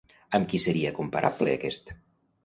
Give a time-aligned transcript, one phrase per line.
[0.37, 1.93] Amb qui seria comparable aquest?